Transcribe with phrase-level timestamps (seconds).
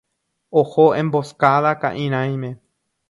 [0.61, 2.51] Oho Emboscada ka'irãime